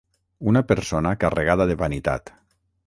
Una 0.51 0.63
persona 0.71 1.11
carregada 1.25 1.69
de 1.73 1.77
vanitat. 1.85 2.35